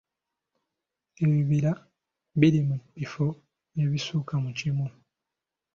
Ebibira 1.23 1.71
biri 2.39 2.59
mu 2.67 2.75
bifo 2.97 3.25
ebisukka 3.81 4.35
mu 4.43 4.51
kimu. 4.57 4.87